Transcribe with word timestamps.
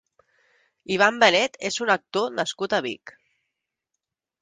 Ivan 0.95 1.19
Benet 1.25 1.61
és 1.71 1.79
un 1.87 1.93
actor 1.99 2.35
nascut 2.41 2.77
a 2.79 2.83
Vic. 2.91 3.15